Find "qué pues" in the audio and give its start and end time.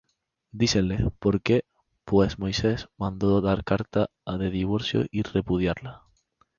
1.43-2.39